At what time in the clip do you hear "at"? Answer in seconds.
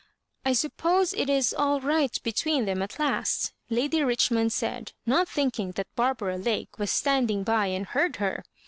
2.81-2.97